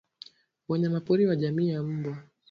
wanyamapori 0.69 1.25
wa 1.25 1.35
jamii 1.35 1.69
ya 1.69 1.83
mbwa 1.83 2.23